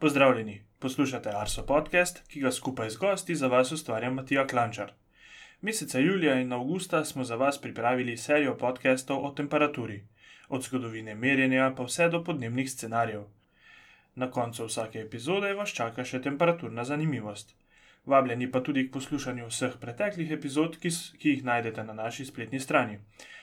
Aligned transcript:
Pozdravljeni, 0.00 0.60
poslušate 0.78 1.30
Arso 1.34 1.62
podcast, 1.66 2.20
ki 2.30 2.40
ga 2.40 2.52
skupaj 2.54 2.90
z 2.90 2.98
gosti 3.02 3.34
za 3.34 3.48
vas 3.50 3.72
ustvarja 3.72 4.10
Matija 4.10 4.44
Klančar. 4.46 4.92
Meseca 5.60 5.98
julija 5.98 6.36
in 6.40 6.52
avgusta 6.52 7.04
smo 7.04 7.24
za 7.24 7.36
vas 7.36 7.58
pripravili 7.60 8.16
serijo 8.16 8.54
podcastov 8.58 9.24
o 9.26 9.30
temperaturi, 9.30 10.04
od 10.48 10.62
zgodovine 10.62 11.14
merjenja 11.14 11.72
pa 11.76 11.82
vse 11.82 12.08
do 12.08 12.22
podnebnih 12.24 12.70
scenarijev. 12.70 13.24
Na 14.14 14.30
koncu 14.30 14.68
vsake 14.70 15.00
epizode 15.00 15.52
vas 15.54 15.74
čaka 15.80 16.04
še 16.04 16.22
temperaturna 16.22 16.84
zanimivost. 16.84 17.54
Vabljeni 18.06 18.52
pa 18.52 18.62
tudi 18.62 18.86
k 18.86 18.92
poslušanju 18.92 19.50
vseh 19.50 19.76
preteklih 19.80 20.30
epizod, 20.30 20.78
ki, 20.78 20.94
ki 21.18 21.34
jih 21.34 21.44
najdete 21.44 21.84
na 21.84 21.98
naši 22.04 22.30
spletni 22.30 22.60
strani. 22.60 23.00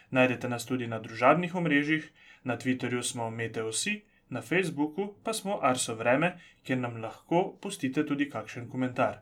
Najdete 0.09 0.49
nas 0.49 0.65
tudi 0.65 0.87
na 0.87 1.03
družabnih 1.03 1.55
omrežjih, 1.55 2.11
na 2.43 2.57
Twitterju 2.57 3.03
smo 3.03 3.29
Meteosi, 3.29 4.01
na 4.29 4.41
Facebooku 4.41 5.15
pa 5.23 5.33
smo 5.33 5.59
Arso 5.61 5.95
Vreme, 5.95 6.39
kjer 6.63 6.77
nam 6.77 7.01
lahko 7.01 7.57
pustite 7.61 8.05
tudi 8.05 8.29
kakšen 8.29 8.69
komentar. 8.69 9.21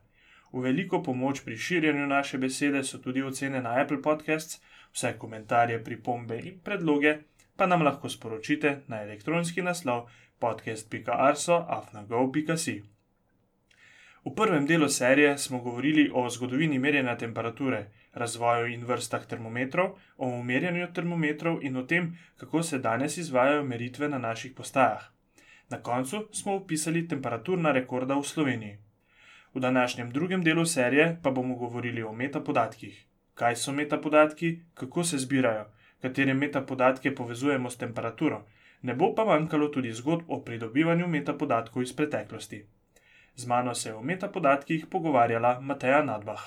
V 0.54 0.62
veliko 0.62 1.04
pomoč 1.04 1.42
pri 1.46 1.58
širjenju 1.58 2.08
naše 2.08 2.38
besede 2.38 2.84
so 2.84 2.98
tudi 2.98 3.24
ocene 3.24 3.62
na 3.62 3.82
Apple 3.82 4.02
Podcasts, 4.02 4.62
vse 4.94 5.18
komentarje, 5.18 5.84
pripombe 5.84 6.40
in 6.40 6.60
predloge 6.60 7.18
pa 7.58 7.66
nam 7.66 7.82
lahko 7.82 8.10
sporočite 8.10 8.82
na 8.88 9.02
elektronski 9.02 9.62
naslov 9.62 10.10
podcast.arso.afnago.si. 10.40 12.93
V 14.26 14.32
prvem 14.36 14.66
delu 14.66 14.88
serije 14.90 15.38
smo 15.38 15.60
govorili 15.60 16.12
o 16.14 16.30
zgodovini 16.30 16.80
merjenja 16.80 17.18
temperature, 17.18 17.86
razvoju 18.14 18.68
in 18.72 18.86
vrstah 18.86 19.26
termometrov, 19.28 19.98
o 20.18 20.28
umerjanju 20.28 20.88
termometrov 20.94 21.58
in 21.62 21.78
o 21.78 21.84
tem, 21.84 22.18
kako 22.38 22.64
se 22.64 22.80
danes 22.80 23.18
izvajajo 23.18 23.64
meritve 23.64 24.10
na 24.10 24.18
naših 24.18 24.54
postajah. 24.56 25.04
Na 25.70 25.82
koncu 25.82 26.28
smo 26.32 26.56
upisali 26.56 27.08
temperaturna 27.08 27.72
rekorda 27.72 28.16
v 28.16 28.24
Sloveniji. 28.24 28.78
V 29.54 29.60
današnjem 29.60 30.10
drugem 30.10 30.44
delu 30.44 30.66
serije 30.66 31.20
pa 31.24 31.32
bomo 31.32 31.56
govorili 31.56 32.04
o 32.04 32.14
metapodatkih. 32.14 33.06
Kaj 33.34 33.56
so 33.56 33.72
metapodatki, 33.72 34.60
kako 34.74 35.04
se 35.04 35.18
zbirajo, 35.18 35.66
katere 36.02 36.34
metapodatke 36.34 37.16
povezujemo 37.16 37.70
s 37.70 37.78
temperaturo, 37.78 38.46
ne 38.82 38.96
bo 38.96 39.16
pa 39.16 39.26
manjkalo 39.26 39.68
tudi 39.68 39.92
zgodb 39.92 40.24
o 40.28 40.42
pridobivanju 40.44 41.08
metapodatkov 41.08 41.84
iz 41.84 41.96
preteklosti. 41.96 42.66
Z 43.36 43.46
mano 43.46 43.76
se 43.76 43.90
je 43.90 43.96
o 43.96 44.02
metapodatkih 44.02 44.86
pogovarjala 44.88 45.60
Mateja 45.60 46.04
Nadbah. 46.04 46.42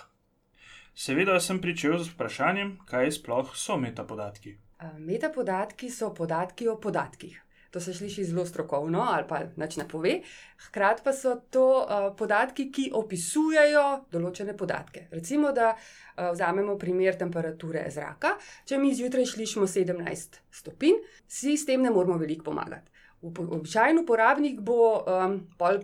Seveda 0.95 1.41
sem 1.41 1.59
pričel 1.61 1.99
z 1.99 2.13
vprašanjem, 2.15 2.79
kaj 2.87 3.11
sploh 3.19 3.51
so 3.57 3.77
metapodatki. 3.77 4.55
Metapodatki 4.99 5.91
so 5.91 6.15
podatki 6.15 6.69
o 6.69 6.77
podatkih. 6.81 7.43
To 7.71 7.81
se 7.81 7.95
sliši 7.95 8.25
zelo 8.25 8.47
strokovno 8.47 9.03
ali 9.11 9.27
pa 9.29 9.43
nič 9.57 9.77
ne 9.77 9.89
pove. 9.89 10.21
Hkrati 10.69 11.03
pa 11.05 11.13
so 11.13 11.35
to 11.51 11.67
uh, 11.83 12.07
podatki, 12.17 12.71
ki 12.73 12.91
opisujejo 12.95 13.83
določene 14.13 14.57
podatke. 14.57 15.09
Recimo, 15.11 15.53
da 15.53 15.75
uh, 15.75 16.31
vzamemo 16.31 16.79
primer 16.79 17.19
temperature 17.21 17.83
zraka. 17.91 18.37
Če 18.65 18.79
mi 18.79 18.95
zjutraj 18.95 19.27
slišimo 19.35 19.69
17 19.69 20.41
stopinj, 20.51 21.03
si 21.29 21.59
s 21.59 21.69
tem 21.69 21.83
ne 21.83 21.93
moremo 21.93 22.17
veliko 22.23 22.49
pomagati. 22.49 22.96
Običajen 23.23 23.99
uporabnik 23.99 24.61
bo 24.61 25.01
um, 25.01 25.41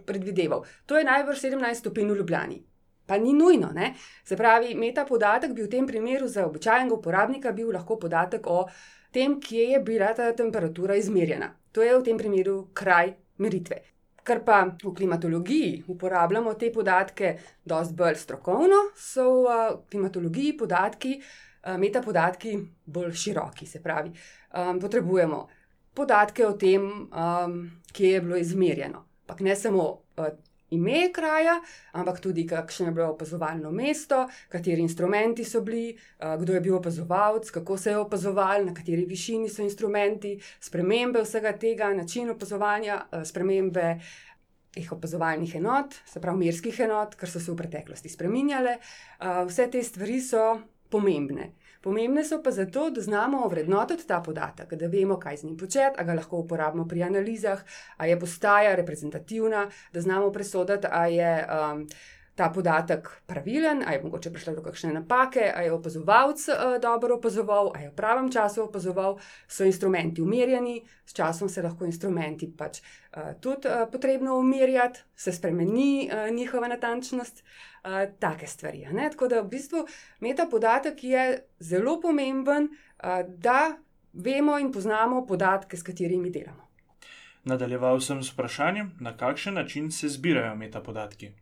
predvideval, 0.07 0.65
to 0.87 0.99
je 0.99 1.05
najbrž 1.05 1.41
17 1.49 1.81
stopinj 1.81 2.13
v 2.13 2.17
Ljubljani. 2.17 2.63
Pa 3.07 3.19
ni 3.19 3.33
nujno. 3.33 3.73
Ne? 3.75 3.95
Se 4.25 4.37
pravi, 4.37 4.75
meta 4.75 5.05
podatek 5.05 5.53
bi 5.53 5.63
v 5.63 5.71
tem 5.71 5.87
primeru 5.87 6.29
za 6.29 6.47
običajnega 6.47 6.95
uporabnika 6.95 7.53
bil 7.53 7.73
lahko 7.75 7.97
podatek 7.99 8.47
o 8.47 8.67
tem, 9.13 9.41
kje 9.41 9.73
je 9.73 9.81
bila 9.81 10.13
ta 10.15 10.31
temperatura 10.33 10.97
izmerjena. 10.97 11.51
To 11.73 11.83
je 11.83 11.97
v 11.99 12.05
tem 12.05 12.19
primeru 12.19 12.69
kraj 12.75 13.15
meritve. 13.39 13.83
Ker 14.23 14.45
pa 14.47 14.61
v 14.79 14.93
klimatologiji 14.95 15.83
uporabljamo 15.91 16.55
te 16.55 16.71
podatke 16.73 17.33
dosti 17.65 17.97
bolj 17.99 18.21
strokovno, 18.21 18.93
so 18.95 19.43
v 19.43 19.57
klimatologiji 19.91 20.57
podatki, 20.57 21.17
uh, 21.19 21.75
meta 21.77 22.01
podatki 22.05 22.55
bolj 22.87 23.17
široki. 23.19 23.67
Se 23.67 23.83
pravi, 23.83 24.13
um, 24.55 24.79
potrebujemo 24.79 25.49
podatke 25.95 26.47
o 26.47 26.53
tem, 26.53 26.83
um, 27.09 27.59
kje 27.93 28.11
je 28.17 28.21
bilo 28.21 28.37
izmerjeno. 28.37 29.05
Pa 29.27 29.37
ne 29.41 29.57
samo 29.57 29.89
uh, 30.17 30.27
ime 30.73 31.13
kraja, 31.13 31.59
ampak 31.93 32.21
tudi 32.21 32.47
kakšno 32.49 32.87
je 32.87 32.93
bilo 32.97 33.11
opazovalno 33.13 33.71
mesto, 33.71 34.25
kateri 34.49 34.81
instrumenti 34.83 35.45
so 35.45 35.61
bili, 35.61 35.93
uh, 35.93 36.35
kdo 36.41 36.55
je 36.55 36.61
bil 36.61 36.77
opazovalec, 36.77 37.51
kako 37.51 37.77
se 37.77 37.91
je 37.91 37.99
opazoval, 37.99 38.65
na 38.65 38.75
kateri 38.75 39.05
višini 39.07 39.49
so 39.49 39.63
instrumenti, 39.63 40.39
spremembe 40.61 41.23
vsega 41.23 41.53
tega, 41.53 41.93
način 41.95 42.31
opazovanja, 42.31 43.05
uh, 43.13 43.25
spremembe. 43.25 43.97
Teh 44.73 44.87
opazovalnih 44.89 45.51
enot, 45.59 45.99
se 46.09 46.21
pravi, 46.21 46.47
merskih 46.47 46.79
enot, 46.81 47.19
ker 47.21 47.29
so 47.29 47.37
se 47.37 47.53
v 47.53 47.59
preteklosti 47.59 48.09
spremenjale, 48.09 48.79
uh, 49.21 49.43
vse 49.45 49.67
te 49.69 49.83
stvari 49.85 50.17
so 50.25 50.47
pomembne. 50.93 51.53
Pomembne 51.83 52.23
so 52.25 52.39
pa 52.43 52.53
zato, 52.55 52.91
da 52.95 53.01
znamo 53.01 53.41
ovrednotiti 53.45 54.07
ta 54.07 54.21
podatek, 54.23 54.75
da 54.79 54.87
vemo, 54.87 55.19
kaj 55.19 55.37
z 55.37 55.49
njim 55.49 55.57
početi, 55.59 55.99
ali 55.99 56.07
ga 56.07 56.15
lahko 56.15 56.45
uporabimo 56.45 56.87
pri 56.89 57.03
analizah, 57.03 57.65
ali 57.97 58.11
je 58.11 58.21
postaja 58.21 58.75
reprezentativna, 58.79 59.67
da 59.93 60.01
znamo 60.01 60.33
presoditi, 60.33 60.87
ali 60.91 61.17
je. 61.17 61.47
Um, 61.47 61.87
Ta 62.35 62.49
podatek 62.49 63.09
pravilen, 63.27 63.83
ali 63.87 63.97
je 63.97 64.03
mogoče 64.03 64.31
prišlo 64.33 64.55
do 64.55 64.63
kakšne 64.63 64.93
napake, 64.93 65.53
ali 65.57 65.67
je 65.67 65.73
opazovalec 65.73 66.47
uh, 66.49 66.55
dobro 66.83 67.17
opazoval, 67.17 67.73
ali 67.75 67.85
je 67.85 67.91
v 67.91 67.95
pravem 67.95 68.31
času 68.33 68.63
opazoval, 68.65 69.19
so 69.49 69.65
instrumenti 69.65 70.23
umirjeni, 70.23 70.83
s 71.05 71.13
časom 71.13 71.49
se 71.49 71.63
lahko 71.63 71.85
instrumenti 71.85 72.49
pač 72.57 72.81
uh, 72.81 73.35
tudi 73.41 73.69
uh, 73.69 73.85
potrebno 73.93 74.39
umirjati, 74.39 75.01
se 75.17 75.33
spremeni 75.33 76.09
uh, 76.09 76.35
njihova 76.35 76.69
natančnost. 76.69 77.45
Uh, 77.85 77.91
take 78.19 78.47
stvari. 78.47 78.87
Tako 79.11 79.29
da 79.29 79.41
v 79.41 79.49
bistvu 79.49 79.81
meta 80.21 80.47
podatek 80.47 81.05
je 81.05 81.23
zelo 81.59 82.01
pomemben, 82.01 82.69
uh, 82.71 83.27
da 83.27 83.77
vemo 84.13 84.59
in 84.59 84.73
poznamo 84.73 85.27
podatke, 85.27 85.77
s 85.77 85.83
katerimi 85.83 86.31
delamo. 86.31 86.69
Nadaljeval 87.45 88.01
sem 88.01 88.23
s 88.23 88.33
vprašanjem, 88.33 88.93
na 89.01 89.17
kakšen 89.17 89.55
način 89.55 89.91
se 89.91 90.09
zbirajo 90.09 90.55
meta 90.57 90.81
podatki. 90.81 91.33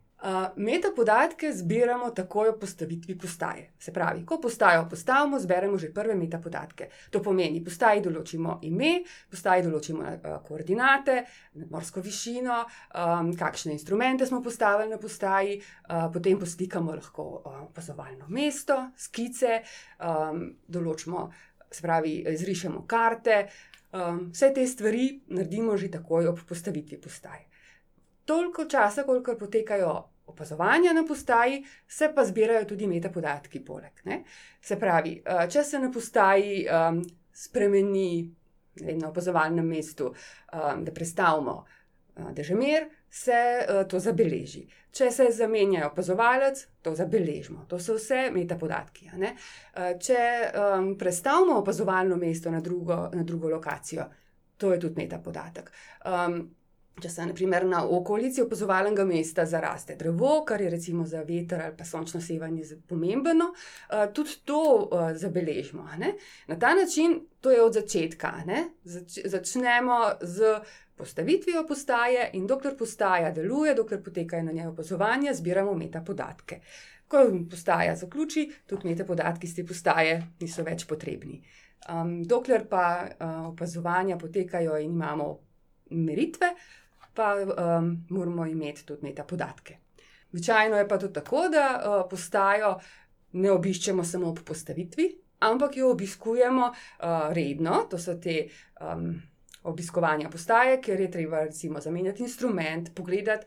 Metapodatke 0.55 1.49
zbiramo 1.53 2.11
takoj 2.13 2.51
po 2.53 2.59
postavitvi 2.59 3.17
postaje. 3.17 3.71
Se 3.79 3.93
pravi, 3.93 4.25
ko 4.25 4.37
postajo 4.41 4.85
postavimo, 4.89 5.39
zberemo 5.39 5.77
že 5.77 5.89
prve 5.93 6.15
metapodatke. 6.15 6.89
To 7.09 7.21
pomeni, 7.21 7.63
postaji 7.63 8.03
določimo 8.05 8.59
ime, 8.61 9.01
postaji 9.31 9.65
določimo 9.65 10.03
uh, 10.05 10.37
koordinate, 10.45 11.23
morsko 11.73 12.01
višino, 12.05 12.61
um, 12.93 13.33
kakšne 13.37 13.73
instrumente 13.73 14.25
smo 14.25 14.43
postavili 14.45 14.93
na 14.93 15.01
postaji, 15.01 15.57
uh, 15.57 16.07
potem 16.13 16.39
poslikamo 16.39 16.95
lahko 16.95 17.27
opazovalno 17.67 18.27
uh, 18.27 18.31
mesto, 18.31 18.77
skice, 18.95 19.63
um, 20.05 20.51
določimo, 20.67 21.29
se 21.71 21.81
pravi, 21.81 22.19
izrišemo 22.29 22.85
karte. 22.85 23.47
Um, 23.91 24.29
vse 24.31 24.53
te 24.53 24.63
stvari 24.67 25.07
naredimo 25.33 25.73
že 25.77 25.89
takoj 25.91 26.29
ob 26.29 26.45
postavitvi 26.47 27.01
postaje. 27.01 27.50
Toliko 28.25 28.65
časa, 28.65 29.03
koliko 29.03 29.35
potekajo 29.35 30.11
opazovanja 30.31 30.93
na 30.93 31.05
postaji, 31.07 31.63
se 31.87 32.11
pa 32.15 32.25
zbirajo 32.25 32.65
tudi 32.65 32.87
metapodatki 32.87 33.59
poleg. 33.65 34.01
Ne? 34.05 34.23
Se 34.61 34.79
pravi, 34.79 35.21
eh, 35.25 35.47
če 35.49 35.63
se 35.63 35.79
na 35.79 35.91
postaji 35.91 36.65
um, 36.67 37.01
spremeni 37.33 38.31
na 38.75 39.09
opazovalnem 39.09 39.67
mestu, 39.67 40.07
um, 40.07 40.85
da 40.85 40.91
prestavimo 40.91 41.57
uh, 41.59 42.31
dežemer, 42.31 42.87
se 43.09 43.41
uh, 43.59 43.81
to 43.87 43.99
zabeleži. 43.99 44.63
Če 44.91 45.09
se 45.11 45.27
zamenja 45.35 45.89
opazovalec, 45.89 46.65
to 46.83 46.95
zabeležimo. 46.95 47.65
To 47.67 47.79
so 47.79 47.97
vse 47.99 48.29
metapodatki. 48.31 49.09
Uh, 49.11 49.91
če 49.99 50.23
um, 50.55 50.93
prestavimo 50.99 51.59
opazovalno 51.59 52.15
mesto 52.19 52.51
na 52.51 52.63
drugo, 52.63 53.09
na 53.13 53.23
drugo 53.27 53.51
lokacijo, 53.51 54.07
to 54.57 54.71
je 54.73 54.79
tudi 54.79 55.03
metapodatek. 55.03 55.71
Um, 56.05 56.43
Če 57.01 57.09
se 57.09 57.25
naprimer 57.25 57.63
na 57.65 57.85
okolici 57.87 58.43
opazovalnega 58.43 59.05
mesta 59.07 59.45
zaraste 59.47 59.95
drevo, 59.97 60.41
kar 60.45 60.61
je 60.61 60.69
recimo 60.69 61.05
za 61.07 61.23
veter 61.25 61.63
ali 61.63 61.73
pa 61.77 61.85
sončno 61.87 62.21
sevanje 62.21 62.77
pomembno, 62.87 63.47
uh, 63.53 64.03
tudi 64.13 64.35
to 64.45 64.61
uh, 64.61 65.09
zabeležimo. 65.17 65.87
Ne? 65.97 66.13
Na 66.47 66.59
ta 66.59 66.75
način, 66.75 67.21
to 67.41 67.51
je 67.51 67.61
od 67.63 67.73
začetka. 67.73 68.33
Zač 68.83 69.17
začnemo 69.25 69.97
z 70.21 70.59
postavitvijo 71.01 71.65
postaje 71.67 72.29
in 72.33 72.45
dokler 72.47 72.77
postaja 72.77 73.31
deluje, 73.31 73.73
dokler 73.75 74.03
potekajo 74.03 74.43
na 74.43 74.51
njej 74.51 74.67
opazovanja, 74.67 75.33
zbiramo 75.33 75.73
metapodatke. 75.73 76.59
Ko 77.07 77.23
postaja 77.49 77.95
zaključi, 77.95 78.49
tudi 78.65 78.87
metapodatki 78.87 79.47
z 79.47 79.55
te 79.55 79.65
postaje 79.67 80.19
niso 80.39 80.63
več 80.63 80.85
potrebni. 80.87 81.41
Um, 81.89 82.19
dokler 82.23 82.67
pa 82.69 82.83
uh, 83.07 83.47
opazovanja 83.47 84.17
potekajo 84.17 84.77
in 84.77 84.91
imamo 84.91 85.31
meritve, 85.91 86.53
pa 87.13 87.35
um, 87.35 87.93
moramo 88.09 88.45
imeti 88.45 88.85
tudi 88.85 89.09
neke 89.09 89.23
podatke. 89.27 89.77
Običajno 90.31 90.77
je 90.77 90.87
pa 90.87 90.97
tudi 90.99 91.13
tako, 91.13 91.47
da 91.51 91.65
uh, 91.77 92.09
postajo 92.09 92.77
ne 93.33 93.51
obiščemo 93.51 94.03
samo 94.03 94.29
ob 94.29 94.39
postavitvi, 94.45 95.09
ampak 95.39 95.77
jo 95.77 95.91
obiskujemo 95.91 96.69
uh, 96.69 97.33
redno, 97.33 97.85
to 97.89 97.99
so 97.99 98.15
te 98.15 98.45
um, 98.81 99.21
obiskovanja 99.63 100.29
postaje, 100.29 100.81
ker 100.81 100.99
je 100.99 101.11
treba 101.11 101.43
recimo 101.43 101.79
zamenjati 101.79 102.23
instrument, 102.23 102.89
pogledati, 102.95 103.45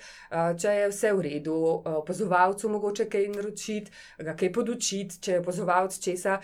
če 0.61 0.75
je 0.79 0.89
vse 0.91 1.13
v 1.13 1.25
redu, 1.27 1.57
opazovalcu 2.03 2.71
mogoče 2.71 3.09
kaj 3.11 3.29
naročiti, 3.35 3.93
ga 4.23 4.37
kaj 4.39 4.53
podučiti, 4.55 5.19
če 5.21 5.33
je 5.33 5.41
opazovalec 5.43 5.99
česa, 6.05 6.39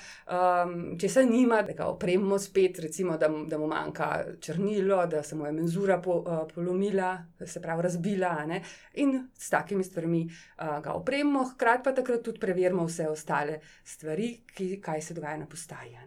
česa 1.01 1.25
nima, 1.27 1.63
da 1.67 1.77
ga 1.79 1.87
opremo 1.93 2.39
spet, 2.39 2.83
recimo, 2.83 3.17
da, 3.19 3.31
da 3.31 3.59
mu 3.59 3.71
manjka 3.71 4.11
črnilo, 4.41 5.05
da 5.07 5.23
se 5.23 5.39
mu 5.39 5.47
je 5.47 5.53
menzura 5.53 6.01
po, 6.03 6.21
polomila, 6.55 7.13
se 7.47 7.63
pravi 7.63 7.87
razbila. 7.87 8.35
Ne? 8.47 8.63
In 9.03 9.17
s 9.39 9.51
takimi 9.51 9.85
stvarmi 9.85 10.27
ga 10.59 10.99
opremo, 10.99 11.45
hkrati 11.55 11.87
pa 11.87 11.95
takrat 11.95 12.27
tudi 12.27 12.43
preverimo 12.43 12.85
vse 12.89 13.09
ostale 13.09 13.61
stvari, 13.85 14.35
ki, 14.55 14.77
kaj 14.83 15.03
se 15.03 15.15
dogaja 15.15 15.39
na 15.39 15.47
postaji. 15.47 15.99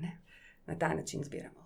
Na 0.65 0.75
ta 0.79 0.93
način 0.93 1.23
zbiramo. 1.23 1.62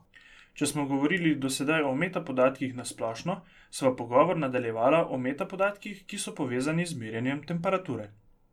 Če 0.57 0.65
smo 0.65 0.87
govorili 0.89 1.35
do 1.37 1.51
sedaj 1.53 1.83
o 1.85 1.91
metapodatkih 1.93 2.71
na 2.75 2.85
splošno, 2.85 3.41
sva 3.69 3.91
pogovor 3.95 4.39
nadaljevala 4.41 5.03
o 5.13 5.19
metapodatkih, 5.21 5.99
ki 6.09 6.17
so 6.17 6.33
povezani 6.33 6.85
z 6.85 6.97
merjenjem 6.97 7.43
temperature. 7.45 8.07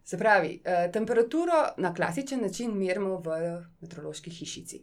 Se 0.05 0.19
pravi, 0.21 0.61
eh, 0.65 0.91
temperaturo 0.93 1.63
na 1.77 1.95
klasičen 1.95 2.43
način 2.43 2.77
merimo 2.77 3.23
v 3.25 3.39
meteorološki 3.81 4.31
hišici. 4.31 4.83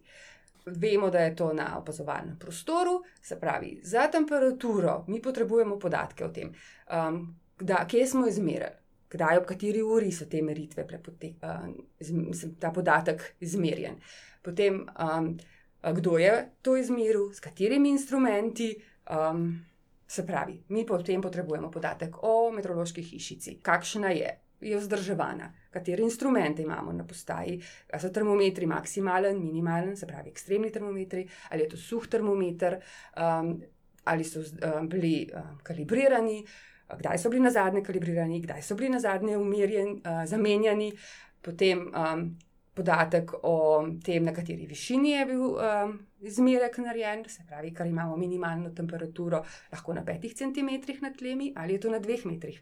Vemo, 0.65 1.09
da 1.09 1.19
je 1.19 1.35
to 1.35 1.53
na 1.53 1.77
opazovalnem 1.77 2.39
prostoru, 2.39 3.03
se 3.21 3.39
pravi, 3.39 3.79
za 3.83 4.07
temperaturo 4.07 5.05
mi 5.07 5.21
potrebujemo 5.21 5.79
podatke 5.79 6.25
o 6.25 6.29
tem, 6.29 6.51
um, 6.89 7.39
da, 7.59 7.85
kje 7.87 8.07
smo 8.07 8.27
izmerili, 8.27 8.69
kdaj, 9.09 9.37
ob 9.37 9.45
kateri 9.45 9.81
uri 9.81 10.11
so 10.11 10.25
te 10.25 10.41
meritve, 10.41 10.87
prepote, 10.87 11.33
uh, 11.41 12.51
ta 12.59 12.71
podatek 12.71 13.33
izmerjen. 13.39 13.97
Potem, 14.41 14.85
um, 14.97 15.35
kdo 15.81 16.17
je 16.17 16.49
to 16.61 16.77
izmeril, 16.77 17.31
s 17.33 17.39
katerimi 17.39 17.89
instrumenti. 17.89 18.75
Um, 19.09 19.65
se 20.11 20.25
pravi, 20.27 20.63
mi 20.67 20.85
potem 20.85 21.21
potrebujemo 21.23 21.69
podatek 21.71 22.17
o 22.27 22.51
meteorološki 22.51 23.01
hišici, 23.01 23.53
kakšna 23.63 24.09
je, 24.11 24.31
je 24.59 24.77
vzdrževana, 24.77 25.47
katere 25.71 26.03
instrumente 26.03 26.65
imamo 26.65 26.91
na 26.91 27.05
postaji, 27.07 27.55
ali 27.93 28.01
so 28.01 28.11
termometri 28.11 28.67
maksimalen, 28.67 29.39
minimalen, 29.39 29.95
se 29.97 30.07
pravi, 30.07 30.33
ekstremni 30.33 30.71
termometri, 30.71 31.23
ali 31.49 31.63
je 31.63 31.69
to 31.71 31.79
suh 31.79 32.09
termometer, 32.11 32.75
um, 33.15 33.55
ali 34.03 34.27
so 34.27 34.43
um, 34.43 34.89
bili 34.91 35.29
um, 35.31 35.57
kalibrirani, 35.63 36.41
kdaj 36.91 37.23
so 37.23 37.31
bili 37.31 37.47
na 37.47 37.55
zadnje 37.55 37.83
kalibrirani, 37.87 38.41
kdaj 38.43 38.67
so 38.67 38.75
bili 38.75 38.91
na 38.91 38.99
zadnje 38.99 39.39
umirjeni, 39.39 40.01
uh, 40.03 40.25
zamenjani, 40.27 40.91
potem. 41.41 41.87
Um, 41.95 42.33
podatek 42.73 43.33
o 43.43 43.83
tem, 44.03 44.23
na 44.23 44.33
kateri 44.33 44.65
višini 44.69 45.11
je 45.11 45.25
bil 45.27 45.43
um, 45.55 45.97
izmerek 46.23 46.77
narejen, 46.83 47.25
se 47.29 47.43
pravi, 47.47 47.73
kar 47.75 47.87
imamo 47.87 48.15
minimalno 48.17 48.71
temperaturo, 48.75 49.43
lahko 49.71 49.95
na 49.97 50.05
petih 50.07 50.35
centimetrih 50.35 51.01
nad 51.03 51.17
tlemi 51.17 51.51
ali 51.55 51.75
je 51.75 51.83
to 51.85 51.91
na 51.91 51.99
dveh 51.99 52.25
metrih. 52.25 52.61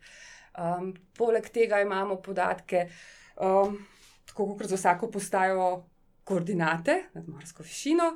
Um, 0.59 0.93
poleg 1.17 1.51
tega 1.53 1.81
imamo 1.81 2.17
podatke, 2.25 2.87
um, 3.37 3.77
tako 4.25 4.53
kot 4.55 4.67
za 4.67 4.79
vsako 4.79 5.11
postajo, 5.13 5.69
koordinate 6.29 7.03
nad 7.13 7.29
morsko 7.29 7.63
višino, 7.63 8.11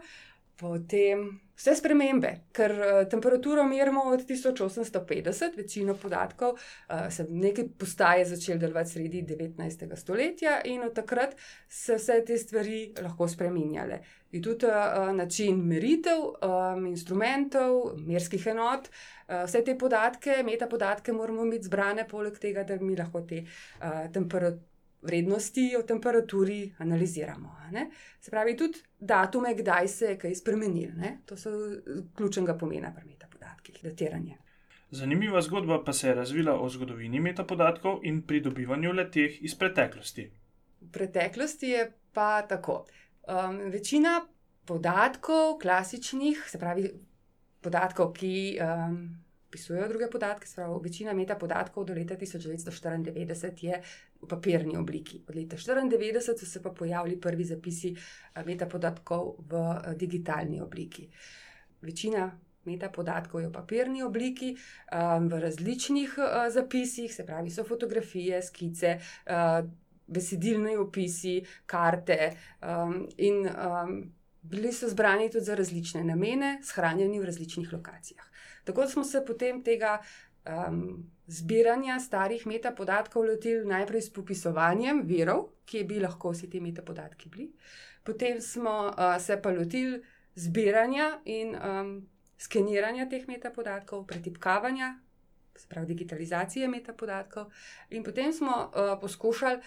potem 0.58 1.28
vse 1.56 1.76
spremembe, 1.78 2.32
ker 2.56 2.74
uh, 2.74 3.04
temperaturo 3.10 3.64
merimo 3.68 4.04
od 4.14 4.26
1850, 4.28 5.58
večino 5.58 5.96
podatkov 5.96 6.56
uh, 6.56 7.06
se 7.10 7.26
nekaj 7.30 7.68
postaje 7.78 8.26
začel 8.26 8.58
delovati 8.58 8.90
sredi 8.90 9.22
19. 9.30 9.96
stoletja 9.96 10.62
in 10.66 10.84
od 10.84 10.94
takrat 10.96 11.36
se 11.70 11.96
vse 11.96 12.24
te 12.26 12.38
stvari 12.38 12.94
lahko 13.02 13.28
spremenjale. 13.28 14.00
In 14.32 14.42
tudi 14.42 14.66
uh, 14.66 15.14
način 15.16 15.62
meritev, 15.68 16.20
um, 16.42 16.86
instrumentov, 16.90 17.94
merskih 17.98 18.48
enot, 18.48 18.90
vse 19.30 19.64
te 19.64 19.78
podatke, 19.78 20.42
metapodatke 20.44 21.14
moramo 21.14 21.46
imeti 21.46 21.70
zbrane, 21.70 22.08
poleg 22.10 22.38
tega, 22.42 22.64
da 22.64 22.78
mi 22.82 22.96
lahko 22.98 23.22
te 23.22 23.44
temperature 24.14 24.73
vrednosti 25.04 25.76
o 25.80 25.84
temperaturi 25.84 26.74
analiziramo. 26.78 27.58
Se 28.20 28.32
pravi, 28.32 28.58
tudi 28.58 28.80
datume, 29.00 29.56
kdaj 29.56 29.88
se 29.88 30.06
je 30.06 30.18
kaj 30.18 30.36
spremenil. 30.36 30.92
Ne? 30.96 31.18
To 31.26 31.38
so 31.38 31.52
ključnega 32.16 32.58
pomena 32.58 32.94
pri 32.96 33.08
metapodatkih, 33.08 33.80
datiranje. 33.84 34.38
Zanimiva 34.94 35.42
zgodba 35.42 35.84
pa 35.84 35.94
se 35.94 36.08
je 36.08 36.16
razvila 36.16 36.54
o 36.62 36.70
zgodovini 36.70 37.20
metapodatkov 37.20 38.00
in 38.04 38.22
pridobivanju 38.22 38.92
leteh 38.94 39.42
iz 39.42 39.56
preteklosti. 39.56 40.30
V 40.82 40.92
preteklosti 40.92 41.68
je 41.68 41.92
pa 42.14 42.42
tako. 42.42 42.86
Um, 43.24 43.58
večina 43.72 44.22
podatkov, 44.66 45.58
klasičnih, 45.62 46.46
se 46.48 46.60
pravi, 46.60 46.92
podatkov, 47.62 48.14
ki 48.14 48.60
um, 48.62 49.00
opisujejo 49.48 49.88
druge 49.88 50.10
podatke, 50.12 50.48
pravi, 50.56 50.80
večina 50.84 51.14
metapodatkov 51.14 51.86
do 51.86 51.94
leta 51.94 52.16
1994 52.16 53.66
je 53.66 53.82
v 54.24 54.28
papirni 54.28 54.78
obliki. 54.78 55.22
Od 55.28 55.36
leta 55.36 55.58
1994 55.58 56.38
so 56.38 56.46
se 56.46 56.62
pa 56.62 56.70
pojavili 56.70 57.20
prvi 57.22 57.44
zapisi 57.44 57.94
eh, 57.96 58.44
metapodatkov 58.46 59.36
v 59.50 59.54
eh, 59.56 59.96
digitalni 59.96 60.62
obliki. 60.62 61.10
Večina 61.82 62.32
metapodatkov 62.66 63.42
je 63.42 63.48
v 63.48 63.52
papirni 63.52 64.04
obliki, 64.04 64.56
eh, 64.56 65.20
v 65.20 65.40
različnih 65.40 66.18
zapisih, 66.50 67.14
se 67.14 67.26
pravi, 67.26 67.52
so 67.52 67.64
fotografije, 67.64 68.42
skice. 68.42 68.98
Besedilni 70.04 70.76
opisi, 70.78 71.38
karte, 71.66 72.36
um, 72.60 73.08
in 73.18 73.48
um, 73.48 73.94
bili 74.42 74.74
so 74.74 74.90
zbrani 74.92 75.30
tudi 75.32 75.46
za 75.46 75.56
različne 75.56 76.04
namene, 76.04 76.58
shranjeni 76.64 77.20
v 77.20 77.26
različnih 77.26 77.72
lokacijah. 77.74 78.26
Tako 78.64 78.88
smo 78.88 79.04
se 79.04 79.24
potem 79.26 79.64
tega 79.64 80.02
um, 80.46 81.12
zbiranja 81.28 82.00
starih 82.00 82.46
metapodatkov 82.46 83.26
lotili 83.26 83.66
najprej 83.66 84.02
s 84.02 84.14
popisovanjem 84.14 85.02
virov, 85.08 85.48
ki 85.66 85.84
bi 85.84 86.00
lahko 86.00 86.34
vsi 86.34 86.50
ti 86.50 86.60
metapodatki 86.60 87.30
bili. 87.30 87.52
Potem 88.04 88.42
smo 88.42 88.92
uh, 88.92 89.16
se 89.20 89.40
pa 89.42 89.52
lotili 89.52 90.02
zbiranja 90.36 91.20
in 91.26 91.56
um, 91.56 91.94
skeniranja 92.38 93.08
teh 93.10 93.28
metapodatkov, 93.28 94.06
pretipkavanja, 94.08 95.00
se 95.56 95.68
pravi 95.70 95.94
digitalizacije 95.94 96.68
metapodatkov, 96.68 97.52
in 97.90 98.04
potem 98.04 98.34
smo 98.34 98.70
uh, 98.70 99.00
poskušali. 99.02 99.62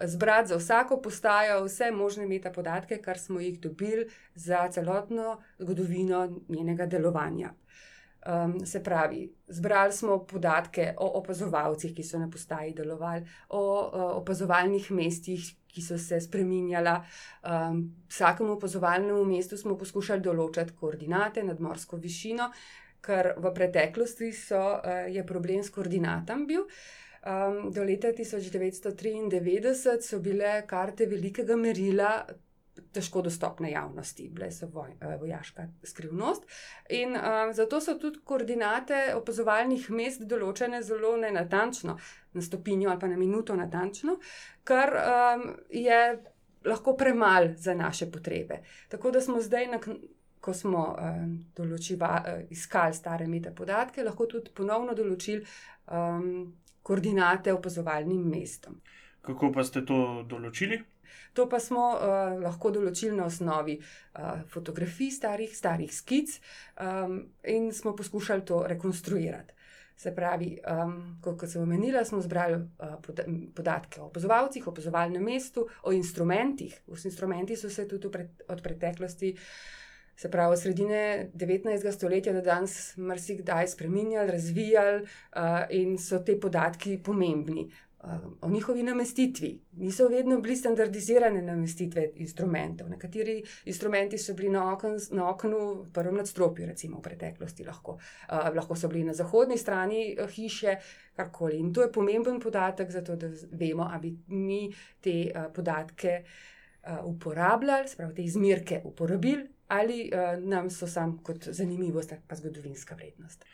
Zbrati 0.00 0.48
za 0.48 0.56
vsako 0.56 0.96
postajo 1.04 1.64
vse 1.64 1.90
možne 1.90 2.24
metapodatke, 2.26 2.96
kar 3.04 3.18
smo 3.18 3.40
jih 3.40 3.60
dobili 3.60 4.06
za 4.34 4.68
celotno 4.72 5.42
zgodovino 5.58 6.40
njenega 6.48 6.86
delovanja. 6.86 7.52
Um, 8.22 8.66
se 8.66 8.82
pravi, 8.82 9.32
zbrali 9.48 9.92
smo 9.92 10.20
podatke 10.24 10.94
o 10.98 11.08
opazovalcih, 11.18 11.94
ki 11.94 12.04
so 12.06 12.20
na 12.22 12.28
postaji 12.30 12.70
delovali, 12.74 13.24
o, 13.48 13.58
o 13.58 14.04
opazovalnih 14.20 14.90
mestih, 14.94 15.42
ki 15.66 15.82
so 15.82 15.98
se 15.98 16.20
spremenjala. 16.20 17.00
Um, 17.42 17.80
vsakemu 18.08 18.52
opazovalnemu 18.52 19.24
mestu 19.26 19.58
smo 19.58 19.74
poskušali 19.78 20.22
določiti 20.22 20.76
koordinate 20.78 21.42
nad 21.42 21.60
morsko 21.60 21.98
višino, 21.98 22.46
ker 23.02 23.32
v 23.42 23.54
preteklosti 23.56 24.30
so, 24.36 24.62
uh, 24.78 25.10
je 25.10 25.26
problem 25.26 25.64
s 25.66 25.74
koordinatom 25.74 26.46
bil. 26.46 26.68
Um, 27.26 27.72
do 27.74 27.82
leta 27.82 28.14
1993 28.14 29.98
so 30.02 30.18
bile 30.22 30.62
karte 30.66 31.06
velikega 31.10 31.56
merila 31.56 32.22
težko 32.92 33.22
dostopne 33.22 33.70
javnosti, 33.70 34.28
bile 34.32 34.50
so 34.52 34.66
voj, 34.72 34.94
eh, 35.00 35.16
vojaška 35.20 35.66
skrivnost. 35.84 36.46
In 36.90 37.16
um, 37.16 37.52
zato 37.54 37.80
so 37.80 37.98
tudi 37.98 38.20
koordinate 38.24 39.14
opazovalnih 39.16 39.90
mest 39.90 40.24
določene 40.28 40.82
zelo 40.82 41.16
nenatančno, 41.16 41.96
na 42.32 42.42
stopinjo 42.42 42.90
ali 42.90 43.00
pa 43.00 43.08
na 43.08 43.16
minuto 43.16 43.56
natančno, 43.56 44.16
kar 44.64 44.94
um, 44.96 45.44
je 45.70 46.00
lahko 46.64 46.96
premalo 46.96 47.52
za 47.56 47.74
naše 47.74 48.10
potrebe. 48.10 48.62
Tako 48.88 49.10
da 49.10 49.20
smo 49.20 49.40
zdaj, 49.40 49.66
na, 49.66 49.80
ko 50.40 50.54
smo 50.54 50.86
um, 50.94 51.36
določiva, 51.56 52.14
uh, 52.22 52.40
iskali 52.50 52.94
stare 52.94 53.26
metapodatke, 53.26 54.04
lahko 54.04 54.26
tudi 54.26 54.54
ponovno 54.54 54.94
določili 54.94 55.44
um, 55.90 56.52
koordinate 56.82 57.52
opazovalnim 57.52 58.24
mestom. 58.30 58.80
Kako 59.22 59.52
pa 59.54 59.62
ste 59.64 59.84
to 59.86 60.24
določili? 60.26 60.80
To 61.32 61.48
pa 61.48 61.60
smo 61.60 61.86
uh, 61.94 62.36
lahko 62.42 62.70
določili 62.74 63.16
na 63.16 63.26
osnovi 63.30 63.78
uh, 63.78 64.42
fotografij, 64.52 65.10
starih, 65.10 65.56
starih 65.56 65.92
skic 65.92 66.36
um, 66.76 67.18
in 67.48 67.72
smo 67.72 67.96
poskušali 67.96 68.44
to 68.44 68.62
rekonstruirati. 68.68 69.58
Se 69.96 70.10
pravi, 70.14 70.56
um, 70.66 70.96
kot 71.22 71.44
sem 71.46 71.62
omenila, 71.62 72.02
smo 72.04 72.20
zbrali 72.24 72.56
uh, 72.58 72.96
podatke 73.54 74.00
o 74.00 74.08
opazovalcih, 74.08 74.66
opazovalnem 74.66 75.22
mestu, 75.22 75.66
o 75.86 75.92
instrumentih. 75.94 76.74
Vsi 76.90 77.08
instrumenti 77.12 77.56
so 77.56 77.70
se 77.70 77.86
tudi 77.88 78.10
pred, 78.10 78.42
od 78.48 78.62
preteklosti, 78.64 79.30
se 80.16 80.30
pravi, 80.30 80.56
od 80.56 80.60
sredine 80.60 81.30
19. 81.34 81.92
stoletja 81.92 82.32
do 82.32 82.42
danes, 82.42 82.96
marsikdaj 82.96 83.68
spremenjali, 83.76 84.30
razvijali 84.30 85.02
uh, 85.02 85.62
in 85.70 85.94
so 85.98 86.18
te 86.26 86.38
podatki 86.40 86.98
pomembni. 87.04 87.68
O 88.40 88.50
njihovi 88.50 88.82
namestitvi. 88.82 89.60
Niso 89.72 90.08
vedno 90.08 90.40
bili 90.40 90.56
standardizirane 90.56 91.42
namestitve 91.42 92.08
instrumentov. 92.16 92.88
Nekateri 92.90 93.42
instrumenti 93.64 94.18
so 94.18 94.34
bili 94.34 94.48
na, 94.50 94.72
okn, 94.72 94.96
na 95.10 95.28
oknu, 95.30 95.58
v 95.82 95.92
prvem 95.92 96.16
nadstropju, 96.18 96.66
recimo 96.66 96.98
v 96.98 97.02
preteklosti, 97.02 97.64
lahko, 97.64 97.92
uh, 97.92 98.48
lahko 98.54 98.76
so 98.76 98.88
bili 98.88 99.04
na 99.04 99.14
zahodni 99.14 99.58
strani 99.58 100.16
hiše, 100.34 100.76
karkoli. 101.16 101.58
In 101.58 101.72
to 101.72 101.82
je 101.82 101.92
pomemben 101.92 102.40
podatek, 102.40 102.90
zato 102.90 103.16
da 103.16 103.30
vemo, 103.52 103.86
ali 103.92 104.10
bi 104.10 104.34
mi 104.34 104.72
te 105.00 105.30
uh, 105.30 105.46
podatke 105.54 106.22
uh, 106.22 107.04
uporabljali, 107.04 107.88
spravo 107.88 108.12
te 108.12 108.22
izmerke 108.22 108.80
uporabili, 108.84 109.46
ali 109.68 110.08
uh, 110.10 110.42
nam 110.42 110.70
so 110.70 110.86
sam 110.86 111.18
kot 111.22 111.48
zanimivost, 111.48 112.14
pa 112.28 112.34
zgodovinska 112.34 112.94
vrednost. 112.94 113.44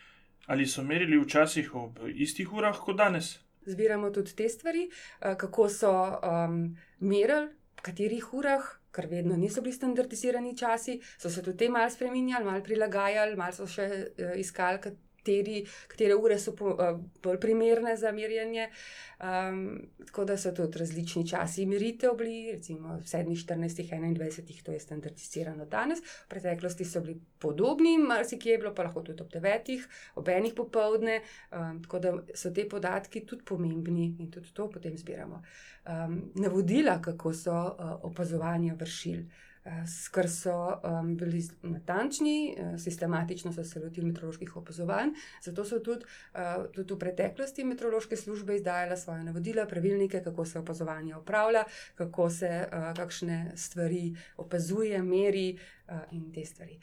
Ali 0.47 0.67
so 0.67 0.83
merili 0.83 1.19
včasih 1.21 1.75
ob 1.75 1.99
istih 2.15 2.53
urah 2.53 2.79
kot 2.81 2.97
danes? 2.97 3.48
Zbiramo 3.69 4.11
tudi 4.11 4.35
te 4.37 4.49
stvari, 4.49 4.89
eh, 4.89 5.37
kako 5.39 5.69
so 5.69 5.93
um, 6.19 6.77
merili, 7.01 7.49
v 7.79 7.83
katerih 7.87 8.33
urah, 8.35 8.65
ker 8.91 9.07
vedno 9.07 9.37
niso 9.37 9.63
bili 9.63 9.77
standardizirani 9.77 10.57
časi, 10.59 10.99
so 11.19 11.31
se 11.31 11.43
tudi 11.43 11.57
te 11.59 11.69
malo 11.71 11.91
spremenjali, 11.91 12.45
malo 12.45 12.63
prilagajali, 12.67 13.37
malo 13.37 13.55
so 13.55 13.69
še 13.71 13.87
uh, 13.87 14.33
iskali, 14.41 14.97
kateri, 15.29 15.67
katere 15.89 16.15
ure 16.15 16.39
so 16.39 16.55
po, 16.57 16.73
uh, 16.73 16.99
bolj 17.23 17.41
primerne 17.41 17.97
za 17.97 18.13
merjenje. 18.13 18.71
Um, 19.19 19.81
tako 20.07 20.25
da 20.25 20.37
so 20.37 20.53
tudi 20.55 20.79
različni 20.79 21.29
časi 21.29 21.67
meritev 21.67 22.15
bili, 22.17 22.53
recimo 22.53 22.97
v 22.97 23.03
7, 23.03 23.35
14, 23.35 23.83
21, 23.91 24.63
to 24.63 24.73
je 24.73 24.81
standardizirano 24.81 25.67
danes. 25.67 25.99
V 25.99 26.29
preteklosti 26.29 26.85
so 26.85 27.01
bili 27.01 27.19
podobni, 27.39 27.99
marsikje 27.99 28.53
je 28.53 28.59
bilo 28.59 28.75
pa 28.75 28.87
lahko 28.87 29.03
tudi 29.03 29.23
ob 29.23 29.33
9, 29.33 29.83
ob 30.15 30.29
enih 30.29 30.55
popovdne. 30.55 31.21
Um, 31.51 31.83
tako 31.83 31.99
da 31.99 32.15
so 32.35 32.55
te 32.55 32.69
podatki 32.69 33.27
tudi 33.27 33.45
pomembni 33.45 34.15
in 34.19 34.31
tudi 34.31 34.55
to 34.55 34.71
potem 34.71 34.97
zbiramo. 34.99 35.43
Um, 35.89 36.23
navodila, 36.35 37.01
kako 37.03 37.35
so 37.35 37.53
uh, 37.53 37.93
opazovanja 38.03 38.75
vršili. 38.75 39.27
Eh, 39.69 39.85
ker 40.15 40.29
so 40.33 40.55
um, 40.81 41.11
bili 41.19 41.43
natančni, 41.63 42.55
uh, 42.57 42.77
sistematično 42.81 43.53
so 43.53 43.65
se 43.65 43.81
lotili 43.83 44.07
meteoroloških 44.07 44.55
opazovanj, 44.57 45.11
zato 45.45 45.65
so 45.65 45.81
tudi, 45.85 46.07
uh, 46.33 46.65
tudi 46.73 46.95
v 46.95 46.99
preteklosti 47.03 47.67
meteorološke 47.69 48.17
službe 48.17 48.57
izdajale 48.57 48.97
svoje 48.97 49.27
navodila, 49.27 49.67
pravilnike, 49.69 50.23
kako 50.25 50.45
se 50.45 50.59
opazovanje 50.59 51.17
upravlja, 51.17 51.65
kako 52.01 52.31
se 52.31 52.53
uh, 52.65 52.87
kakšne 52.97 53.53
stvari 53.57 54.15
opazuje, 54.37 55.03
meri 55.03 55.59
uh, 55.59 56.01
in 56.17 56.33
te 56.33 56.45
stvari. 56.45 56.79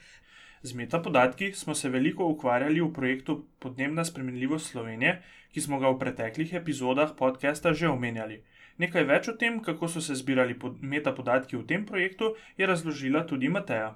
Z 0.62 0.74
metapodatki 0.74 1.54
smo 1.54 1.76
se 1.76 1.90
veliko 1.90 2.28
ukvarjali 2.28 2.82
v 2.82 2.94
projektu 2.94 3.46
Podnebna 3.60 4.06
spremenljivost 4.06 4.72
Slovenije, 4.72 5.22
ki 5.54 5.62
smo 5.62 5.80
ga 5.80 5.90
v 5.90 6.00
preteklih 6.00 6.54
epizodah 6.54 7.18
podcasta 7.18 7.74
že 7.74 7.90
omenjali. 7.90 8.44
Nekaj 8.78 9.06
več 9.08 9.30
o 9.32 9.36
tem, 9.40 9.62
kako 9.64 9.88
so 9.88 10.02
se 10.04 10.18
zbirali 10.20 10.58
metapodatki 10.82 11.56
v 11.56 11.68
tem 11.68 11.86
projektu, 11.88 12.34
je 12.58 12.68
razložila 12.68 13.24
tudi 13.28 13.48
Mateja. 13.50 13.94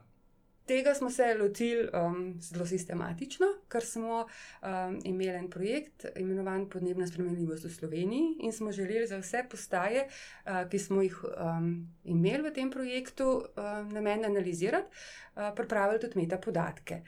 Tega 0.69 0.93
smo 0.93 1.09
se 1.09 1.33
lotili 1.33 1.87
um, 1.97 2.35
zelo 2.45 2.65
sistematično, 2.69 3.47
ker 3.73 3.81
smo 3.85 4.19
um, 4.21 4.99
imeli 5.03 5.33
en 5.39 5.47
projekt, 5.49 6.05
imenovan 6.21 6.67
Podnebna 6.69 7.07
spremenljivost 7.09 7.65
v 7.65 7.71
Sloveniji, 7.73 8.35
in 8.45 8.53
smo 8.53 8.71
želeli 8.71 9.07
za 9.09 9.17
vse 9.17 9.41
postaje, 9.49 10.05
uh, 10.05 10.61
ki 10.69 10.79
smo 10.79 11.01
jih 11.01 11.17
um, 11.25 11.71
imeli 12.05 12.45
v 12.45 12.53
tem 12.53 12.69
projektu, 12.71 13.31
um, 13.41 13.89
namen 13.97 14.29
analizirati, 14.29 14.93
uh, 15.33 15.49
pripravili 15.57 16.03
tudi 16.05 16.21
metapodatke. 16.21 17.01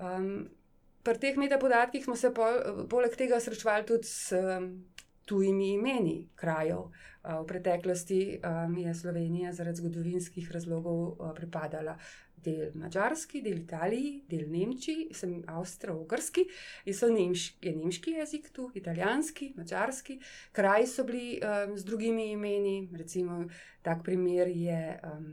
Um, 0.00 0.48
pri 1.04 1.20
teh 1.20 1.36
metapodatkih 1.36 2.08
smo 2.08 2.16
se 2.16 2.32
pol, 2.34 2.88
poleg 2.88 3.20
tega 3.20 3.40
srečevali 3.40 3.84
tudi 3.92 4.08
s. 4.08 4.32
Um, 4.32 4.72
tujimi 5.24 5.72
imeni 5.72 6.28
krajev. 6.34 6.90
V 7.24 7.46
preteklosti 7.48 8.40
je 8.76 8.94
Slovenija 8.94 9.52
zaradi 9.52 9.80
zgodovinskih 9.80 10.50
razlogov 10.52 11.16
pripadala 11.34 11.96
del 12.44 12.70
Mačarski, 12.74 13.40
del 13.42 13.58
Italiji, 13.58 14.24
del 14.28 14.48
Nemčiji, 14.50 15.08
sem 15.16 15.36
Avstro-Ogrski 15.48 16.44
in 16.84 16.96
so 16.96 17.08
nemški, 17.12 17.68
je 17.68 17.74
nemški 17.76 18.16
jezik 18.18 18.50
tu, 18.54 18.68
italijanski, 18.76 19.52
mačarski. 19.56 20.18
Kraji 20.52 20.90
so 20.90 21.04
bili 21.08 21.38
um, 21.40 21.76
z 21.78 21.84
drugimi 21.84 22.30
imeni, 22.32 22.76
recimo 22.96 23.44
tak 23.82 24.04
primer 24.04 24.48
je, 24.48 24.82
um, 25.12 25.30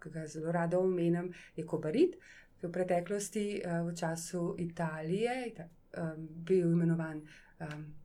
ki 0.00 0.12
ga 0.14 0.26
zelo 0.28 0.52
rada 0.52 0.80
omenjam, 0.80 1.30
je 1.56 1.66
Kobarit, 1.66 2.16
ki 2.56 2.66
je 2.66 2.70
v 2.70 2.72
preteklosti 2.72 3.46
uh, 3.60 3.82
v 3.88 3.96
času 3.96 4.54
Italije 4.58 5.36
um, 5.58 6.26
bil 6.48 6.72
imenovan. 6.72 7.22
Um, 7.60 8.03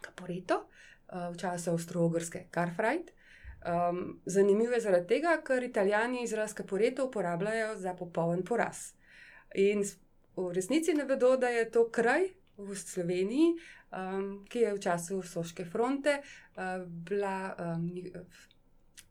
Caporeto, 0.00 0.66
uh, 1.12 1.30
v 1.32 1.36
času 1.40 1.70
Avstralske 1.70 2.46
Carfrite. 2.54 3.12
Um, 3.66 4.20
zanimivo 4.26 4.72
je 4.72 4.80
zaradi 4.80 5.06
tega, 5.06 5.40
ker 5.42 5.64
italijani 5.64 6.22
izraz 6.22 6.54
Caporeto 6.54 7.06
uporabljajo 7.06 7.76
za 7.76 7.94
popoln 7.94 8.44
poraz. 8.44 8.92
In 9.54 9.82
v 10.36 10.52
resnici 10.52 10.94
ne 10.94 11.04
vedo, 11.04 11.36
da 11.36 11.48
je 11.48 11.70
to 11.70 11.88
kraj 11.90 12.28
v 12.56 12.76
Sloveniji, 12.76 13.56
um, 13.90 14.44
ki 14.48 14.58
je 14.58 14.74
v 14.74 14.80
času 14.80 15.22
Soške 15.22 15.64
fronte 15.64 16.20
uh, 16.20 16.84
bila 16.86 17.56
um, 17.58 17.90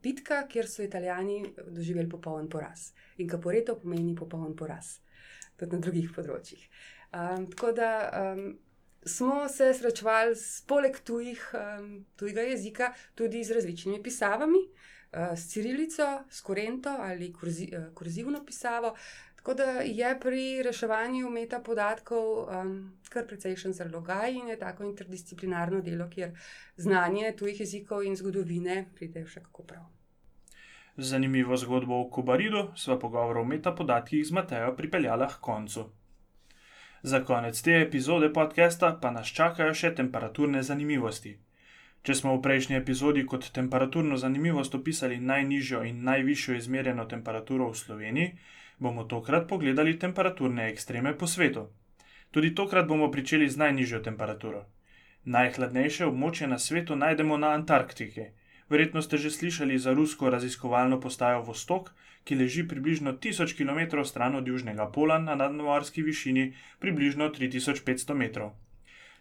bitka, 0.04 0.46
kjer 0.48 0.70
so 0.70 0.84
italijani 0.84 1.42
doživeli 1.68 2.10
popoln 2.10 2.50
poraz. 2.50 2.94
In 3.18 3.30
Caporeto 3.30 3.76
pomeni 3.76 4.16
popoln 4.16 4.56
poraz, 4.56 5.00
tudi 5.58 5.76
na 5.76 5.82
drugih 5.82 6.14
področjih. 6.16 6.70
Um, 7.12 7.50
tako 7.52 7.74
da. 7.76 7.92
Um, 8.22 8.54
smo 9.06 9.48
se 9.50 9.74
srečevali 9.74 10.36
s 10.36 10.62
poleg 10.68 11.00
tujih, 11.00 11.52
um, 11.54 12.06
tujega 12.16 12.42
jezika, 12.42 12.94
tudi 13.16 13.44
z 13.44 13.52
različnimi 13.52 14.04
pisavami, 14.04 14.60
uh, 14.66 15.38
s 15.38 15.50
cirilico, 15.52 16.24
s 16.30 16.42
korento 16.42 16.90
ali 16.90 17.34
kurzi, 17.34 17.70
uh, 17.78 17.94
kurzivno 17.94 18.46
pisavo. 18.46 18.96
Tako 19.36 19.54
da 19.54 19.64
je 19.86 20.20
pri 20.20 20.64
reševanju 20.64 21.30
meta 21.30 21.60
podatkov 21.60 22.50
um, 22.50 22.72
kar 23.10 23.28
precejšen 23.28 23.74
zalogaj 23.74 24.34
in 24.34 24.48
je 24.48 24.60
tako 24.60 24.84
interdisciplinarno 24.84 25.82
delo, 25.82 26.10
kjer 26.10 26.32
znanje 26.78 27.36
tujih 27.38 27.60
jezikov 27.60 28.04
in 28.04 28.16
zgodovine 28.16 28.86
pride 28.96 29.26
še 29.30 29.44
kako 29.46 29.64
prav. 29.64 29.84
Zanimivo 30.98 31.58
zgodbo 31.58 32.00
o 32.02 32.10
Kubaridu 32.10 32.72
sva 32.76 32.98
pogovor 33.00 33.38
o 33.38 33.46
metapodatkih 33.46 34.26
z 34.26 34.32
Matejo 34.32 34.74
pripeljala 34.76 35.28
k 35.28 35.40
koncu. 35.42 35.86
Za 37.06 37.20
konec 37.24 37.62
te 37.62 37.82
epizode 37.82 38.34
podcasta 38.34 38.88
pa 39.02 39.12
nas 39.14 39.28
čakajo 39.38 39.74
še 39.78 39.92
temperaturne 39.98 40.64
zanimivosti. 40.66 41.34
Če 42.02 42.16
smo 42.18 42.32
v 42.34 42.42
prejšnji 42.48 42.78
epizodi 42.80 43.22
kot 43.34 43.46
temperaturno 43.58 44.18
zanimivost 44.18 44.78
opisali 44.78 45.20
najnižjo 45.32 45.84
in 45.86 46.00
najvišjo 46.08 46.56
izmerjeno 46.58 47.06
temperaturo 47.12 47.68
v 47.70 47.78
Sloveniji, 47.82 48.32
bomo 48.80 49.06
tokrat 49.12 49.46
pogledali 49.52 49.94
temperaturne 50.06 50.66
ekstreme 50.72 51.14
po 51.14 51.30
svetu. 51.30 51.68
Tudi 52.32 52.56
tokrat 52.62 52.90
bomo 52.90 53.12
pričeli 53.14 53.52
z 53.54 53.62
najnižjo 53.64 54.02
temperaturo. 54.10 54.66
Najhladnejše 55.38 56.10
območje 56.10 56.50
na 56.50 56.58
svetu 56.58 56.98
najdemo 57.06 57.38
na 57.38 57.54
Antarktiki. 57.60 58.32
Verjetno 58.70 59.06
ste 59.06 59.22
že 59.22 59.30
slišali 59.30 59.78
za 59.78 59.94
rusko 59.94 60.34
raziskovalno 60.34 60.98
postajo 61.06 61.46
Vostok, 61.46 61.94
ki 62.26 62.36
leži 62.36 62.68
približno 62.68 63.14
1000 63.14 63.56
km 63.58 64.04
stran 64.04 64.36
od 64.36 64.48
Južnega 64.48 64.90
pola 64.92 65.20
na 65.20 65.36
nadmorski 65.36 66.02
višini 66.02 66.54
približno 66.80 67.30
3500 67.30 68.14
metrov. 68.14 68.52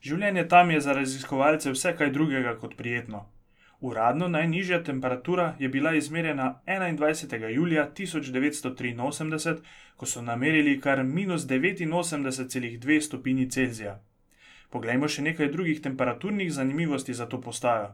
Življenje 0.05 0.49
tam 0.49 0.71
je 0.71 0.81
za 0.81 0.93
raziskovalce 0.93 1.71
vse 1.73 1.95
kaj 1.97 2.11
drugega 2.17 2.57
kot 2.61 2.77
prijetno. 2.77 3.27
Uradno 3.81 4.29
najnižja 4.29 4.83
temperatura 4.83 5.57
je 5.59 5.69
bila 5.69 5.95
izmerjena 5.95 6.61
21. 6.67 7.49
julija 7.55 7.91
1983, 7.97 9.57
ko 9.97 10.07
so 10.07 10.23
namerili 10.23 10.81
kar 10.81 11.05
minus 11.05 11.47
89,2 11.47 13.01
stopinji 13.01 13.51
Celzija. 13.51 13.99
Poglejmo 14.71 15.09
še 15.09 15.23
nekaj 15.23 15.53
drugih 15.53 15.81
temperaturnih 15.81 16.53
zanimivosti 16.53 17.15
za 17.15 17.27
to 17.27 17.41
postajo. 17.41 17.93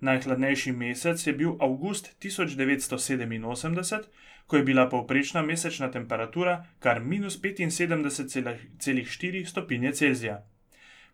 Najhladnejši 0.00 0.72
mesec 0.72 1.26
je 1.26 1.32
bil 1.32 1.56
avgust 1.60 2.16
1987, 2.24 3.98
ko 4.46 4.56
je 4.56 4.62
bila 4.62 4.88
povprečna 4.88 5.42
mesečna 5.42 5.90
temperatura 5.90 6.66
kar 6.78 7.00
minus 7.00 7.42
75,4 7.42 9.46
stopinje 9.46 9.92
Celzija. 9.92 10.46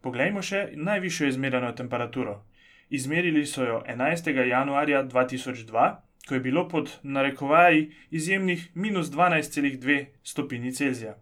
Poglejmo 0.01 0.43
še 0.43 0.69
najvišjo 0.75 1.29
izmerjeno 1.29 1.73
temperaturo. 1.73 2.45
Izmerili 2.91 3.47
so 3.47 3.65
jo 3.65 3.83
11. 3.89 4.47
januarja 4.49 5.05
2002, 5.05 5.95
ko 6.29 6.35
je 6.35 6.41
bilo 6.41 6.69
pod 6.69 6.99
narekovaji 7.03 7.91
izjemnih 8.11 8.71
minus 8.75 9.11
12,2 9.11 10.05
stopinje 10.23 10.73
Celzija. 10.73 11.17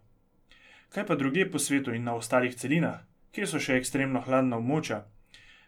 Kaj 0.89 1.05
pa 1.05 1.15
druge 1.15 1.49
po 1.51 1.59
svetu 1.59 1.93
in 1.93 2.03
na 2.03 2.15
ostalih 2.15 2.55
celinah, 2.55 3.01
kje 3.31 3.47
so 3.47 3.59
še 3.59 3.81
ekstremno 3.81 4.21
hladna 4.21 4.61
območja? 4.61 5.01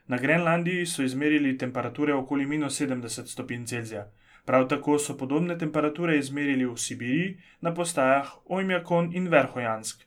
Na 0.08 0.18
Grenlandiji 0.18 0.86
so 0.86 1.04
izmerili 1.04 1.58
temperature 1.58 2.14
okoli 2.14 2.46
minus 2.46 2.82
70 2.82 3.26
stopinj 3.28 3.66
Celzija. 3.66 4.08
Prav 4.46 4.68
tako 4.68 5.00
so 5.00 5.18
podobne 5.18 5.58
temperature 5.58 6.18
izmerili 6.18 6.66
v 6.66 6.78
Sibiriji 6.78 7.38
na 7.62 7.74
postajah 7.74 8.30
Ojmjakon 8.46 9.10
in 9.16 9.28
Verhojansk. 9.28 10.06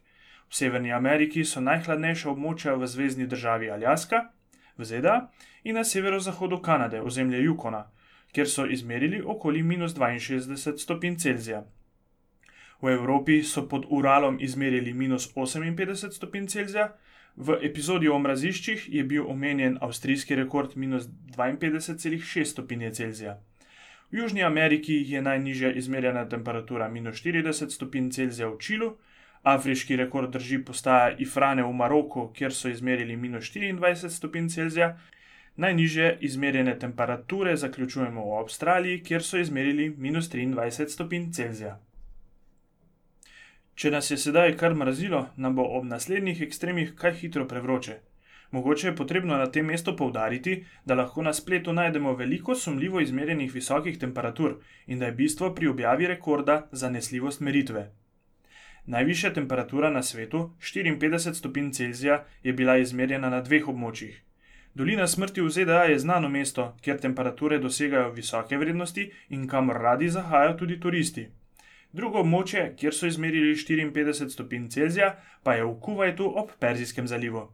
V 0.49 0.57
Severni 0.57 0.93
Ameriki 0.93 1.45
so 1.45 1.61
najhladnejša 1.61 2.31
območja 2.31 2.75
v 2.81 2.89
zvezdni 2.89 3.27
državi 3.27 3.69
Aljaska, 3.71 4.23
v 4.79 4.85
ZDA 4.85 5.19
in 5.65 5.77
na 5.77 5.85
severozahodu 5.85 6.63
Kanade, 6.63 7.03
ozemlje 7.03 7.45
Yukona, 7.45 7.85
kjer 8.33 8.49
so 8.49 8.67
izmerili 8.67 9.21
okoli 9.23 9.63
minus 9.63 9.95
62 9.95 10.79
stopinj 10.79 11.17
Celzija. 11.17 11.65
V 12.81 12.89
Evropi 12.89 13.43
so 13.43 13.69
pod 13.69 13.85
Uralom 13.91 14.41
izmerili 14.41 14.93
minus 14.93 15.29
58 15.35 16.11
stopinj 16.11 16.47
Celzija, 16.47 16.89
v 17.37 17.59
epizodi 17.63 18.09
o 18.09 18.19
mraziščih 18.19 18.89
je 18.93 19.05
bil 19.05 19.29
omenjen 19.31 19.79
avstrijski 19.81 20.35
rekord 20.35 20.77
minus 20.77 21.09
52,6 21.37 22.45
stopinje 22.45 22.91
Celzija. 22.91 23.39
V 24.11 24.19
Južni 24.19 24.43
Ameriki 24.43 24.97
je 25.07 25.23
najnižja 25.23 25.73
izmerjena 25.73 26.29
temperatura 26.29 26.89
minus 26.89 27.23
40 27.23 27.71
stopinj 27.71 28.11
Celzija 28.11 28.49
v 28.49 28.59
Čilu, 28.59 28.91
afriški 29.43 29.97
rekord 29.97 30.31
drži 30.31 30.59
postaja 30.65 31.15
Ifrane 31.19 31.63
v 31.63 31.73
Maroku, 31.73 32.33
kjer 32.35 32.53
so 32.53 32.69
izmerili 32.69 33.17
minus 33.17 33.53
24 33.55 34.09
stopinj 34.09 34.49
Celzija. 34.49 34.97
Najnižje 35.57 36.19
izmerjene 36.21 36.79
temperature 36.79 37.57
zaključujemo 37.57 38.25
v 38.25 38.39
Avstraliji, 38.39 39.03
kjer 39.03 39.23
so 39.23 39.39
izmerili 39.39 39.95
minus 39.97 40.31
23 40.31 40.89
stopinj 40.89 41.31
Celzija. 41.33 41.79
Če 43.81 43.89
nas 43.93 44.11
je 44.13 44.17
sedaj 44.21 44.59
kar 44.61 44.75
mrazilo, 44.77 45.19
nam 45.41 45.55
bo 45.57 45.65
ob 45.77 45.85
naslednjih 45.89 46.41
ekstremih 46.45 46.91
kaj 46.97 47.15
hitro 47.21 47.47
prevroče. 47.49 47.95
Mogoče 48.53 48.89
je 48.89 48.97
potrebno 48.97 49.39
na 49.41 49.47
tem 49.55 49.65
mestu 49.73 49.95
poudariti, 49.97 50.57
da 50.85 50.99
lahko 50.99 51.23
na 51.23 51.33
spletu 51.39 51.73
najdemo 51.73 52.13
veliko 52.19 52.55
sumljivo 52.55 53.01
izmerjenih 53.01 53.55
visokih 53.55 53.97
temperatur 54.03 54.59
in 54.87 54.99
da 54.99 55.09
je 55.09 55.17
bistvo 55.23 55.51
pri 55.55 55.73
objavi 55.73 56.11
rekorda 56.13 56.59
zanesljivost 56.73 57.41
meritve. 57.41 57.87
Najvišja 58.87 59.33
temperatura 59.41 59.91
na 59.91 60.03
svetu, 60.03 60.45
54 60.61 61.35
stopinj 61.41 61.73
Celzija, 61.73 62.25
je 62.43 62.53
bila 62.53 62.77
izmerjena 62.77 63.31
na 63.31 63.41
dveh 63.41 63.69
območjih. 63.69 64.23
Dolina 64.75 65.07
smrti 65.07 65.41
v 65.41 65.57
ZDA 65.57 65.83
je 65.89 65.99
znano 65.99 66.29
mesto, 66.29 66.75
kjer 66.85 67.01
temperature 67.01 67.59
dosegajo 67.59 68.13
visoke 68.13 68.59
vrednosti 68.59 69.11
in 69.29 69.49
kamor 69.49 69.81
radi 69.89 70.09
zahajajo 70.09 70.57
tudi 70.65 70.81
turisti. 70.81 71.31
Drugo 71.93 72.21
območje, 72.23 72.75
kjer 72.79 72.95
so 72.95 73.07
izmerili 73.07 73.55
54 73.55 74.29
stopinj 74.31 74.69
Celzija, 74.71 75.15
pa 75.43 75.55
je 75.55 75.65
v 75.65 75.73
Kuwaitu 75.83 76.29
ob 76.43 76.53
Perzijskem 76.59 77.09
zalivu. 77.11 77.49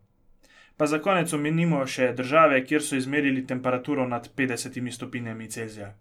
Pa 0.76 0.87
za 0.87 0.99
konec 0.99 1.33
omenimo 1.33 1.87
še 1.87 2.11
države, 2.12 2.61
kjer 2.64 2.83
so 2.83 2.97
izmerili 2.97 3.47
temperaturo 3.47 4.05
nad 4.09 4.28
50 4.37 4.90
stopinjami 4.93 5.49
Celzija. 5.50 5.95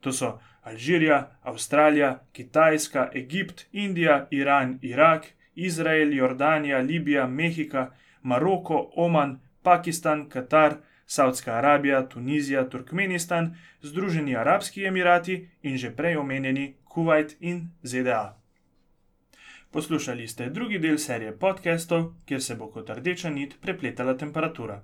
To 0.00 0.12
so 0.12 0.38
Alžirija, 0.62 1.18
Avstralija, 1.42 2.24
Kitajska, 2.32 3.10
Egipt, 3.14 3.66
Indija, 3.72 4.26
Iran, 4.30 4.78
Irak, 4.82 5.26
Izrael, 5.54 6.12
Jordanija, 6.12 6.78
Libija, 6.78 7.26
Mehika, 7.26 7.90
Maroko, 8.22 8.90
Oman, 8.96 9.40
Pakistan, 9.62 10.28
Katar, 10.28 10.76
Saudska 11.06 11.52
Arabija, 11.58 12.08
Tunizija, 12.08 12.68
Turkmenistan, 12.68 13.56
Združeni 13.82 14.36
arabski 14.36 14.84
emirati 14.84 15.48
in 15.62 15.76
že 15.76 15.90
prej 15.96 16.16
omenjeni 16.16 16.74
Kuwait 16.94 17.36
in 17.40 17.70
ZDA. 17.82 18.38
Poslušali 19.70 20.28
ste 20.28 20.50
drugi 20.50 20.78
del 20.78 20.98
serije 20.98 21.38
podcastov, 21.38 22.12
kjer 22.24 22.42
se 22.42 22.54
bo 22.54 22.68
kot 22.70 22.90
rdeča 22.90 23.30
nit 23.30 23.56
prepletala 23.60 24.14
temperatura. 24.16 24.76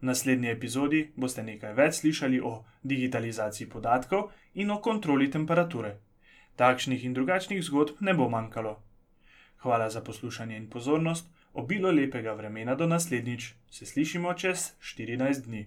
V 0.00 0.06
naslednji 0.06 0.52
epizodi 0.52 1.00
boste 1.16 1.42
nekaj 1.42 1.72
več 1.74 1.96
slišali 1.98 2.38
o 2.40 2.52
digitalizaciji 2.82 3.66
podatkov 3.68 4.30
in 4.54 4.70
o 4.70 4.78
kontroli 4.80 5.30
temperature. 5.30 5.96
Takšnih 6.56 7.04
in 7.04 7.18
drugačnih 7.18 7.64
zgodb 7.64 8.06
ne 8.06 8.14
bo 8.14 8.28
manjkalo. 8.28 8.76
Hvala 9.56 9.90
za 9.90 10.00
poslušanje 10.00 10.56
in 10.56 10.70
pozornost, 10.70 11.26
obilo 11.52 11.90
lepega 11.90 12.38
vremena 12.38 12.74
do 12.74 12.86
naslednjič, 12.86 13.54
se 13.70 13.86
slišimo 13.86 14.34
čez 14.34 14.70
14 14.94 15.44
dni. 15.46 15.66